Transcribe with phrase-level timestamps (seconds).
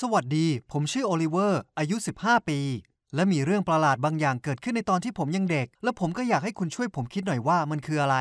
[0.00, 2.60] สวัสดี ผมชื่อโอลิเวอร์ อายุ 15 ปี
[3.14, 8.16] และมีเรื่องประหลาดบางอย่างเกิดขึ้นในตอนที่ผมยังเด็ก และผมก็อยากให้คุณช่วยผมคิดหน่อยว่ามันคืออะไร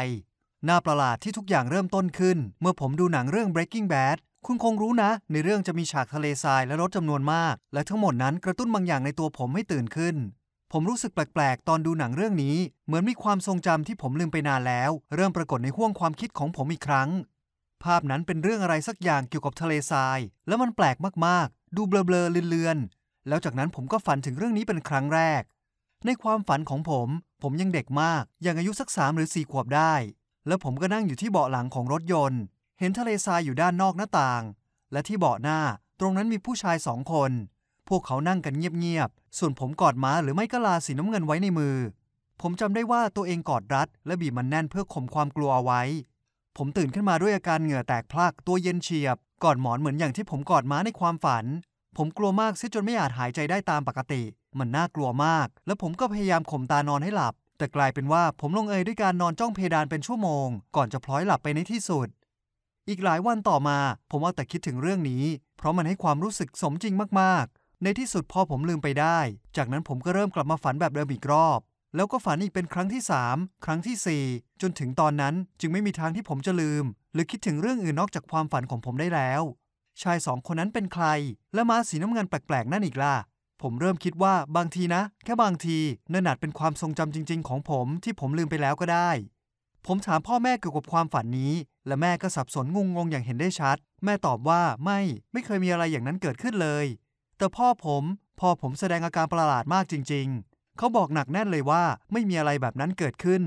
[0.68, 10.16] น่าประหลาดที่ทุกอย่างเริ่มต้นขึ้น เมื่อผมดูหนังเรื่อง Breaking Bad คุณคงรู้นะ ในเรื่องจะมีฉากทะเลทรายและรถจำนวนมาก และทั้งหมดนั้นกระตุ้นบางอย่างในตัวผมให้ตื่นขึ้น
[10.72, 17.10] ผมรู้สึกแปลกๆ ตอนดูหนังเรื่องนี้ เหมือนมีความทรงจำที่ผมลืมไปนานแล้ว เริ่มปรากฏในห้วงความคิดของผมอีกครั้ง
[17.84, 25.42] ภาพนั้นเป็นเรื่องอะไรสักอย่างเกี่ยวกับทะเลทราย และมันแปลกมากๆ ดูเบลอๆเลือนๆ แล้วจากนั้นผมก็ฝันถึงเรื่องนี้เป็นครั้งแรก
[26.06, 27.08] ในความฝันของผม
[27.42, 29.94] ผมยังเด็กมากยังอายุสักสามหรือสี่ขวบได้
[30.48, 32.42] แล้วผมก็นั่งอยู่ที่เบาะหลังของรถยนต์
[32.80, 34.44] เห็นทะเลทรายอยู่ด้านนอกหน้าต่าง
[34.92, 35.60] และที่เบาะหน้า
[36.00, 37.32] ตรงนั้นมีผู้ชายสองคน
[37.88, 41.78] พวกเขานั่งกันเงียบๆ ส่วนผมกอดม้าหรือไม่ก็ลาสีน้ำเงินไว้ในมือ
[42.42, 45.82] ผมจำได้ว่าตัวเองกอดรัด และบีบมันแน่นเพื่อข่มความกลัวเอาไว้
[46.58, 51.46] ผมตื่นขึ้นมาด้วยอาการเหงื่อแตกพลักตัวเย็นเฉียบกอดหมอนเหมือนอย่างที่ผมกอดม้าในความฝัน
[51.98, 54.24] ผมกลัวมากเสียจนไม่อาจหายใจได้ตามปกติ
[54.60, 62.08] มันน่ากลัวมาก และผมก็พยายามข่มตานอนให้หลับ แต่กลายเป็นว่าผมลงเอยด้วยการนอนจ้องเพดานเป็นชั่วโมง ก่อนจะพลอยหลับไปในที่สุด
[62.90, 63.78] อีกหลายวันต่อมา
[64.12, 65.24] ผมเอาแต่คิดถึงเรื่องนี้
[65.58, 69.20] เพราะมันให้ความรู้สึกสมจริงมากๆ ในที่สุดพอผมลืมไปได้
[69.58, 71.60] จากนั้นผมก็เริ่มกลับมาฝันแบบเดิมอีกรอบ
[71.96, 73.02] แล้วก็ฝันอีกเป็นครั้งที่
[73.32, 79.42] 3 ครั้งทีสี่ 4 จนถึงตอนนั้นจึงไม่มีทางที่ผมจะลืม หรือคิดถึงเรื่องอื่นนอกจากความฝันของผมได้แล้ว
[80.02, 81.06] ชายสองคนนั้นเป็นใคร
[81.54, 83.16] และมาสีน้ำเงินแปลกๆ นั่นอีกล่ะ
[83.62, 85.78] ผมเริ่มคิดว่าบางทีนะ แค่บางที
[86.14, 89.10] นั่นอาจเป็นความทรงจำจริง ๆ ของผมที่ผมลืมไปแล้วก็ได้
[89.86, 91.54] ผมถามพ่อแม่เกี่ยวกับความฝันนี้
[91.88, 95.00] และแม่ก็สับสนงงงๆอย่างเห็นได้ชัด แม่ตอบว่าไม่
[95.34, 96.86] ไม่เคยมีอะไรอย่างนั้นเกิดขึ้นเลย
[97.38, 98.04] แต่พ่อผม
[98.40, 103.44] พ่อผมแสดงอาการประหลาดมากจริง ๆ เขาบอกหนักแน่นเลยว่าไม่มีอะไรแบบนั้นเกิดขึ้น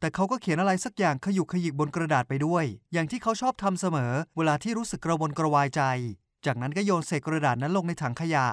[0.00, 5.82] แต่เขาก็เขียนอะไรสักอย่างขยุกขยิกบนกระดาษไปด้วย อย่างที่เขาชอบทำเสมอ เวลาที่รู้สึกกระวนกระวายใจ
[6.46, 8.46] จากนั้นก็โยนเศษกระดาษนั้นลงในถังขยะ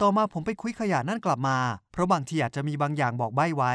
[0.00, 1.58] ต่อมาผมไปคุยขยะนั่นกลับมา
[1.92, 3.72] เพราะบางทีอาจจะมีบางอย่างบอกใบ้ไว้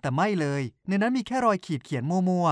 [0.00, 2.48] แต่ไม่เลย ในนั้นมีแค่รอยขีดเขียนมั่ว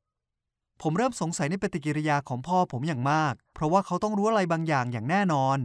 [0.00, 5.58] ๆผมเริ่มสงสัยในปฏิกิริยาของพ่อผมอย่างมาก เพราะว่าเขาต้องรู้อะไรบางอย่างอย่างแน่นอน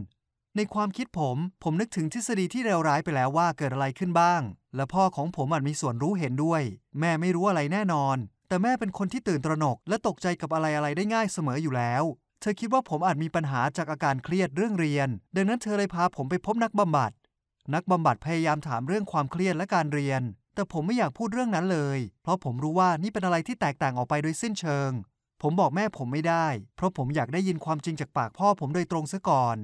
[0.58, 4.42] ในความคิดผม ผมนึกถึงทฤษฎีที่เลวร้ายไปแล้วว่าเกิดอะไรขึ้นบ้าง
[4.76, 6.62] และพ่อของผมอาจมีส่วนรู้เห็นด้วย
[7.00, 8.16] แม่ไม่รู้อะไรแน่นอน
[8.48, 12.02] แต่แม่เป็นคนที่ตื่นตระหนก และตกใจกับอะไรอะไรได้ง่ายเสมออยู่แล้ว
[12.40, 17.12] เธอคิดว่าผมอาจมีปัญหาจากอาการเครียดเรื่องเรียน ดังนั้นเธอเลยพาผมไปพบนักบำบัด
[17.74, 20.22] นักบำบัดพยายามถามเรื่องความเครียดและการเรียน
[20.54, 24.90] แต่ผมไม่อยากพูดเรื่องนั้นเลย เพราะผมรู้ว่านี่เป็นอะไรที่แตกต่างออกไปโดยสิ้นเชิง
[25.42, 26.46] ผมบอกแม่ผมไม่ได้
[26.76, 29.56] เพราะผมอยากได้ยินความจริงจากปากพ่อผมโดยตรงซะก่อน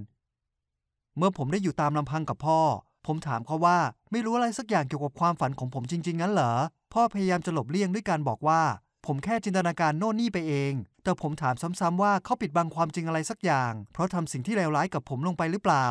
[1.18, 2.60] เมื่อผมได้อยู่ตามลำพังกับพ่อ
[3.06, 3.78] ผมถามเขาว่า
[4.10, 6.52] ไม่รู้อะไรสักอย่างเกี่ยวกับความฝันของผมจริง ๆ งั้นเหรอ
[6.92, 8.62] พ่อพยายามจะหลบเลี่ยงด้วยการบอกว่า
[9.06, 15.86] ผมแค่จินตนาการโน่นนี่ไปเอง แต่ผมถามซ้ำๆว่าเขาปิดบังความจริงอะไรสักอย่าง เพราะทำสิ่งที่เลวร้ายกับผมลงไปหรือเปล่า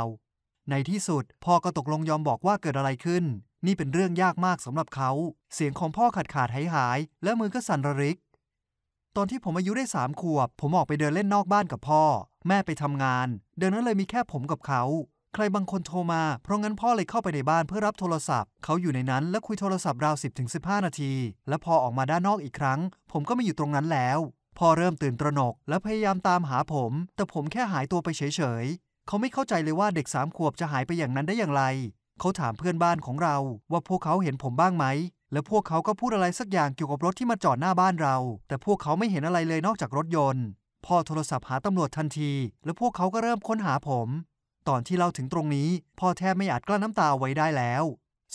[0.69, 3.23] ในที่สุดพ่อก็ตกลงยอมบอกว่าเกิดอะไรขึ้น
[3.65, 5.11] นี่เป็นเรื่องยากมากสำหรับเขา
[5.53, 8.17] เสียงของพ่อขาดขาดหายหาย และมือก็สั่นระริก
[9.15, 12.03] ตอนที่ผมอายุได้สามขวบ ผมออกไปเดินเล่นนอกบ้านกับพ่อ
[12.47, 13.27] แม่ไปทำงาน
[13.57, 14.83] เดังนั้นเลยมีแค่ผมกับเขา
[15.35, 20.47] ใครบางคนโทรมา เพราะงั้นพ่อเลยเข้าไปในบ้านเพื่อรับโทรศัพท์ เขาอยู่ในนั้นและคุยโทรศัพท์ราว 10-15ถึง
[20.85, 21.13] นาที
[21.49, 22.79] และพอออกมาด้านนอกอีกครั้ง
[23.11, 24.19] ผมก็ไม่อยู่ตรงนั้นแล้ว
[24.57, 31.63] พ่อเริ่มตื่นตระหนก และพยายามตามหาผม แต่ผมแค่หายตัวไปเฉยๆ เขาไม่เข้าใจเลยว่าเด็กสามขวบจะหายไปอย่างนั้นได้อย่างไร
[32.19, 33.37] เขาถามเพื่อนบ้านของเรา
[33.71, 34.85] ว่าพวกเขาเห็นผมบ้างไหม
[35.33, 38.15] และพวกเขาก็พูดอะไรสักอย่างเกี่ยวกับรถที่มาจอดหน้าบ้านเรา
[38.47, 40.45] แต่พวกเขาไม่เห็นอะไรเลยนอกจากรถยนต์
[40.85, 42.31] พ่อโทรศัพท์หาตำรวจทันที
[42.65, 44.07] และพวกเขาก็เริ่มค้นหาผม
[44.67, 47.83] ตอนที่เล่าถึงตรงนี้พ่อแทบไม่อาจกลั้นน้ำตาเอาไว้ได้แล้ว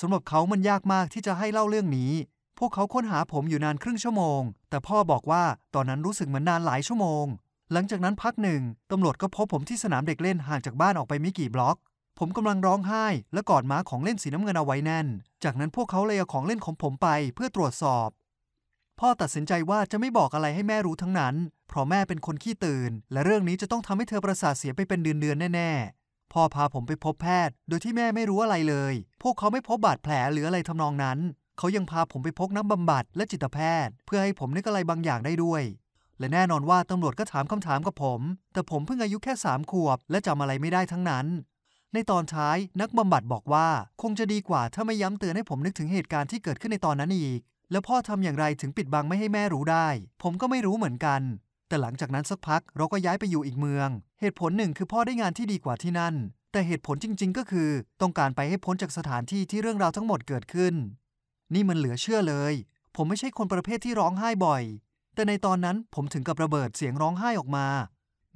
[0.01, 2.13] สำหรับเขามันยากมากที่จะให้เล่าเรื่องนี้
[2.59, 5.45] พวกเขาค้นหาผมอยู่นานครึ่งชั่วโมง แต่พ่อบอกว่า
[5.75, 7.27] ตอนนั้นรู้สึกเหมือนนานหลายชั่วโมง
[7.73, 11.77] หลังจากนั้นพักหนึ่งตำรวจก็พบผมที่สนามเด็กเล่นห่างจากบ้านออกไปไม่กี่บล็อก
[12.19, 15.07] ผมกำลังร้องไห้และกอดม้าของเล่นสีน้ำเงินเอาไว้แน่น
[15.45, 18.09] จากนั้นพวกเขาเลยเอาของเล่นของผมไปเพื่อตรวจสอบ
[19.01, 21.35] พ่อตัดสินใจว่าจะไม่บอกอะไรให้แม่รู้ทั้งนั้น
[21.69, 25.96] เพราะแม่เป็นคนขี้ตื่น และเรื่องนี้จะต้องทำให้เธอประสาทเสียไปเป็นเดือนๆแน่ๆ
[26.37, 31.19] พ่อพาผมไปพบแพทย์ โดยที่แม่ไม่รู้อะไรเลย พวกเขาไม่พบบาดแผลหรืออะไรทำนองนั้น
[31.59, 35.63] เขายังพาผมไปพบนักบำบัดและจิตแพทย์ เพื่อให้ผมนึกอะไรบางอย่างได้ด้วย
[36.19, 38.21] และแน่นอนว่าตำรวจก็ถามคำถามกับผม
[38.53, 41.27] แต่ผมเพิ่งอายุแค่สามขวบ และจำอะไรไม่ได้ทั้งนั้น
[41.93, 43.69] ในตอนท้ายนักบำบัดบอกว่า
[44.03, 47.41] คงจะดีกว่าถ้าไม่ย้ำเตือนให้ผมนึกถึงเหตุการณ์ที่เกิดขึ้นในตอนนั้นอีก
[47.71, 49.89] แล้วพ่อทำอย่างไรถึงปิดบังไม่ให้แม่รู้ได้
[50.23, 51.21] ผมก็ไม่รู้เหมือนกัน
[51.69, 53.89] แต่หลังจากนั้นสักพักเราก็ย้ายไปอยู่อีกเมือง
[54.21, 56.15] เหตุผลหนึ่งคือพ่อได้งานที่ดีกว่าที่นั่น
[56.53, 57.71] แต่เหตุผลจริง ๆ ก็คือ
[58.01, 60.75] ต้องการไปให้พ้นจากสถานที่ที่เรื่องราวทั้งหมดเกิดขึ้น
[61.55, 62.55] นี่มันเหลือเชื่อเลย
[62.97, 64.63] ผมไม่ใช่คนประเภทที่ร้องไห้บ่อย
[65.15, 67.67] แต่ในตอนนั้นผมถึงกับระเบิดเสียงร้องไห้ออกมา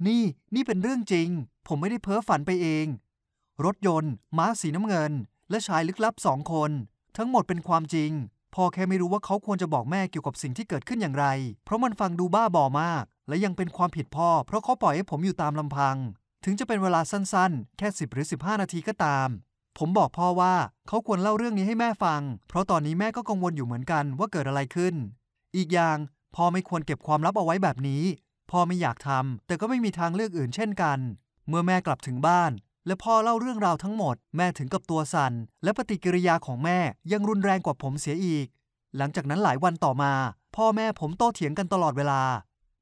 [0.07, 0.23] นี่
[0.55, 1.29] นี่เป็นเรื่องจริง
[1.67, 2.85] ผมไม่ได้เพ้อฝันไปเอง
[3.65, 5.11] รถยนต์ ม้าสีน้ำเงิน
[5.49, 6.71] และชายลึกลับสองคน
[7.17, 8.11] ทั้งหมดเป็นความจริง
[8.55, 11.25] พ่อแค่ไม่รู้ว่าเขาควรจะบอกแม่เกี่ยวกับสิ่งที่เกิดขึ้นอย่างไร
[11.65, 15.95] เพราะมันฟังดูบ้าบอมาก และยังเป็นความผิดพ่อ เพราะเขาปล่อยให้ผมอยู่ตามลำพัง
[16.43, 19.27] ถึงจะเป็นเวลาสั้นๆ แค่ 10 หรือ 15 นาทีก็ตาม
[19.77, 20.53] ผมบอกพ่อว่า
[20.87, 24.95] เขาควรเล่าเรื่องนี้ให้แม่ฟัง เพราะตอนนี้แม่ก็กังวลอยู่เหมือนกันว่าเกิดอะไรขึ้น
[25.55, 25.97] อีกอย่าง
[26.35, 28.03] พ่อไม่ควรเก็บความลับเอาไว้แบบนี้
[28.51, 30.99] พ่อไม่อยากทำแต่ก็ไม่มีทางเลือกอื่นเช่นกัน
[31.47, 32.51] เมื่อแม่กลับถึงบ้าน
[32.87, 35.33] และพ่อเล่าเรื่องราวทั้งหมด แม่ถึงกับตัวสั่น
[35.63, 36.79] และปฏิกิริยาของแม่
[37.11, 38.47] ยังรุนแรงกว่าผมเสียอีก
[38.97, 40.13] หลังจากนั้นหลายวันต่อมา
[40.55, 42.21] พ่อแม่ผมโต้เถียงกันตลอดเวลา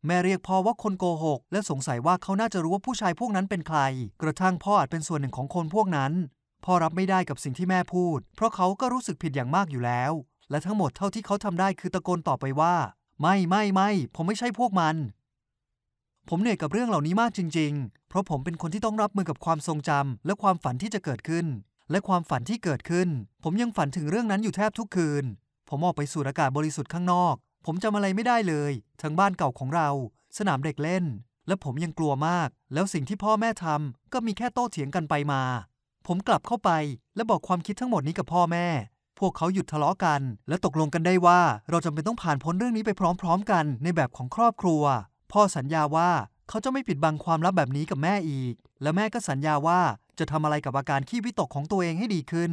[0.06, 3.80] แม่เรียกพ่อว่าคนโกหก และสงสัยว่าเขาน่าจะรู้ว่าผู้ชายพวกนั้นเป็นใคร
[4.22, 6.14] กระทั่งพ่ออาจเป็นส่วนหนึ่งของคนพวกนั้น
[6.66, 10.12] พ่อรับไม่ได้กับสิ่งที่แม่พูด เพราะเขาก็รู้สึกผิดอย่างมากอยู่แล้ว
[10.50, 12.76] และทั้งหมดเท่าที่เขาทำได้คือตะโกนต่อไปว่า
[13.22, 14.96] ไม่ไม่ไม่ผมไม่ใช่พวกมัน
[16.30, 21.46] ผมเหนื่อยกับเรื่องเหล่านี้มากจริง ๆ เพราะผมเป็นคนที่ต้องรับมือกับความทรงจำและความฝันที่จะเกิดขึ้น
[21.92, 23.10] และความฝันที่เกิดขึ้น
[23.44, 25.26] ผมยังฝันถึงเรื่องนั้นอยู่แทบทุกคืน
[25.70, 28.72] ผมออกไปสูดอากาศบริสุทธิ์ข้างนอก ผมจำอะไรไม่ได้เลย
[29.02, 29.90] ทั้งบ้านเก่าของเรา
[30.38, 31.06] สนามเด็กเล่น
[31.48, 35.44] และผมยังกลัวมาก แล้วสิ่งที่พ่อแม่ทำก็มีแค่โต้เถียงกันไปมา
[36.08, 36.72] ผมกลับเข้าไป
[37.16, 38.68] และบอกความคิดทั้งหมดนี้กับพ่อแม่
[39.20, 42.92] พวกเขาหยุดทะเลาะกัน และตกลงกันได้ว่าเราจำเป็นต้องผ่านพ้นเรื่องนี้ไป
[43.22, 44.84] พร้อม ๆ กันในแบบของครอบครัว
[45.32, 46.12] พ่อสัญญาว่า
[46.50, 49.82] เขาจะไม่ปิดบังความลับแบบนี้กับแม่อีก และแม่ก็สัญญาว่า
[50.20, 52.52] จะทำอะไรกับอาการขี้วิตกของตัวเองให้ดีขึ้น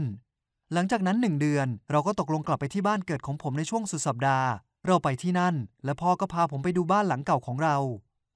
[0.72, 4.48] หลังจากนั้นหนึ่งเดือนเราก็ตกลงกลับไปที่บ้านเกิดของผมในช่วงสุดสัปดาห์
[4.88, 5.54] เราไปที่นั่น
[5.84, 7.76] และพ่อก็พาผมไปดูบ้านหลังเก่าของเรา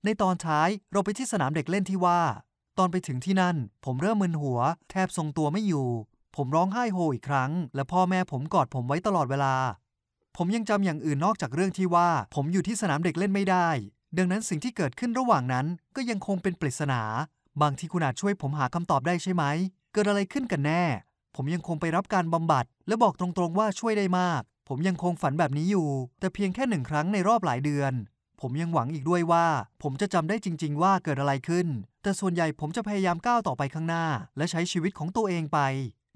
[0.05, 2.20] ในตอนท้ายเราไปที่สนามเด็กเล่นที่ว่า
[2.79, 4.58] ตอนไปถึงที่นั่น ผมเริ่มมึนหัว
[4.91, 5.88] แทบทรงตัวไม่อยู่
[6.37, 9.55] ผมร้องไห้โฮอีกครั้ง และพ่อแม่ผมกอดผมไว้ตลอดเวลา
[10.37, 13.69] ผมยังจำอย่างอื่นนอกจากเรื่องที่ว่า ผมอยู่ที่สนามเด็กเล่นไม่ได้
[14.17, 15.67] ดังนั้นสิ่งที่เกิดขึ้นระหว่างนั้น
[15.97, 17.02] ก็ยังคงเป็นปริศนา
[17.61, 19.44] บางที่คุณอาจช่วยผมหาคำตอบได้ใช่ไหม
[19.93, 20.85] เกิดอะไรขึ้นกันแน่
[21.35, 25.88] ผมยังคงไปรับการบำบัด และบอกตรงๆว่าช่วยได้มาก ผมยังคงฝันแบบนี้อยู่
[26.20, 27.93] แต่เพียงแค่หนึ่งครั้งในรอบหลายเดือน
[28.40, 29.46] ผมยังหวังอีกด้วยว่า
[29.82, 31.67] ผมจะจำได้จริง ๆ ว่าเกิดอะไรขึ้น
[32.02, 34.06] แต่ส่วนใหญ่ผมจะพยายามก้าวต่อไปข้างหน้า
[34.37, 35.58] และใช้ชีวิตของตัวเองไป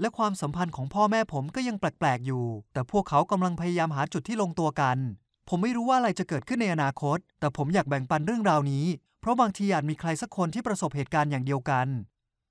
[0.00, 4.96] และความสัมพันธ์ของพ่อแม่ผมก็ยังแปลกๆอยู่ แต่พวกเขากำลังพยายามหาจุดที่ลงตัวกัน
[5.48, 8.84] ผมไม่รู้ว่าอะไรจะเกิดขึ้นในอนาคต แต่ผมอยากแบ่งปันเรื่องราวนี้
[9.20, 11.88] เพราะบางทีอาจมีใครสักคนที่ประสบเหตุการณ์อย่างเดียวกัน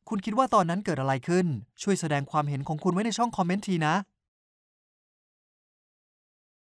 [0.09, 1.45] คุณคิดว่าตอนนั้นเกิดอะไรขึ้น
[1.81, 3.95] ช่วยแสดงความเห็นของคุณไว้ในช่องคอมเมนต์ทีนะ